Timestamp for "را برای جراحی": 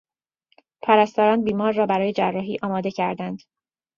1.73-2.57